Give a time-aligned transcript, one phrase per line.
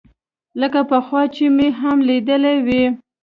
[0.61, 2.83] لکه پخوا چې مې هم ليدلى وي.